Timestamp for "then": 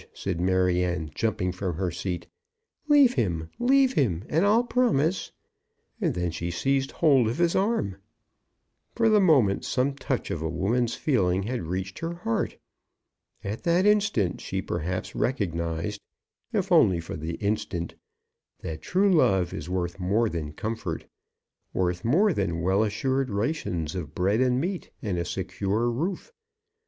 6.15-6.31